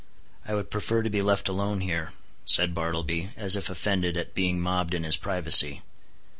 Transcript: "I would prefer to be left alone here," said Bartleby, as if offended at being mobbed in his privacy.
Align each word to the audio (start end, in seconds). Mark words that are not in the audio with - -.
"I 0.47 0.55
would 0.55 0.71
prefer 0.71 1.03
to 1.03 1.11
be 1.11 1.21
left 1.21 1.47
alone 1.47 1.81
here," 1.81 2.11
said 2.43 2.73
Bartleby, 2.73 3.29
as 3.37 3.55
if 3.55 3.69
offended 3.69 4.17
at 4.17 4.33
being 4.33 4.59
mobbed 4.59 4.95
in 4.95 5.03
his 5.03 5.15
privacy. 5.15 5.83